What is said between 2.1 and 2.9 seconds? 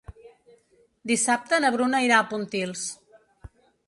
a Pontils.